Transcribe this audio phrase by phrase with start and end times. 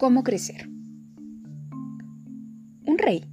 [0.00, 0.66] ¿Cómo crecer?
[2.86, 3.26] Un rey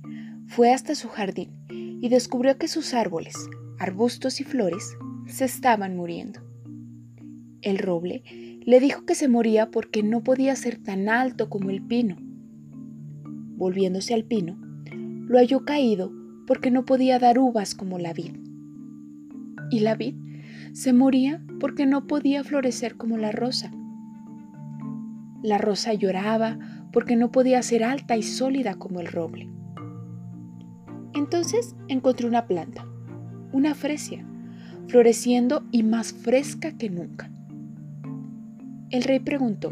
[0.48, 3.36] fue hasta su jardín y descubrió que sus árboles,
[3.80, 6.42] arbustos y flores se estaban muriendo.
[7.62, 8.22] El roble
[8.66, 12.18] le dijo que se moría porque no podía ser tan alto como el pino.
[13.56, 14.59] Volviéndose al pino,
[14.92, 16.12] lo halló caído
[16.48, 18.36] porque no podía dar uvas como la vid.
[19.72, 20.16] Y la vid
[20.74, 23.72] se moría porque no podía florecer como la rosa.
[25.44, 26.58] La rosa lloraba
[26.92, 29.50] porque no podía ser alta y sólida como el roble.
[31.14, 32.86] Entonces encontró una planta,
[33.52, 34.26] una fresia,
[34.88, 37.30] floreciendo y más fresca que nunca.
[38.90, 39.72] El rey preguntó,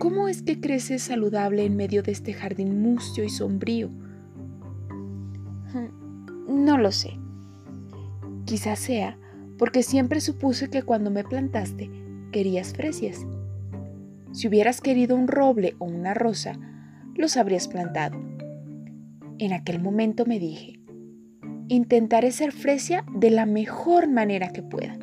[0.00, 3.90] ¿Cómo es que crece saludable en medio de este jardín mustio y sombrío?
[5.74, 7.18] Hmm, no lo sé.
[8.46, 9.18] Quizás sea
[9.58, 11.90] porque siempre supuse que cuando me plantaste
[12.32, 13.26] querías fresias.
[14.32, 16.58] Si hubieras querido un roble o una rosa,
[17.14, 18.18] los habrías plantado.
[19.38, 20.80] En aquel momento me dije,
[21.68, 24.98] intentaré ser fresia de la mejor manera que pueda.